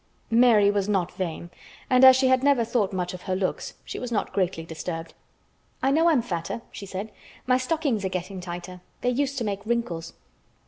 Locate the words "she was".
3.85-4.11